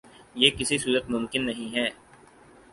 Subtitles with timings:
[0.35, 1.87] یہ کسی صورت ممکن نہیں ہے